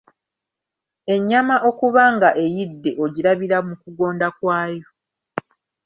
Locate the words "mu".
3.67-3.73